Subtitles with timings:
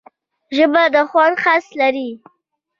[0.55, 2.09] ژبه د خوند حس لري